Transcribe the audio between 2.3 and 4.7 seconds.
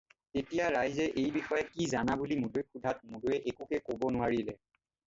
মুদৈক সোধাত মুদৈয়ে একোকে ক'ব নোৱাৰিলে।